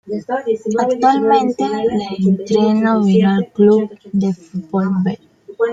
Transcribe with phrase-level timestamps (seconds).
[0.81, 1.63] Actualmente
[2.27, 5.19] entrena al Villarreal Club de Fútbol "B".